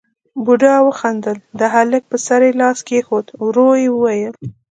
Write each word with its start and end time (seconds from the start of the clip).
بوډا 0.43 0.75
وخندل، 0.87 1.37
د 1.59 1.61
هلک 1.73 2.01
پر 2.11 2.19
سر 2.27 2.41
يې 2.47 2.51
لاس 2.61 2.79
کېښود، 2.87 3.25
ورو 3.43 3.69
يې 3.81 3.87
وويل: 3.93 4.33